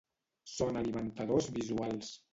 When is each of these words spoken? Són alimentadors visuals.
Són 0.53 0.81
alimentadors 0.81 1.53
visuals. 1.59 2.15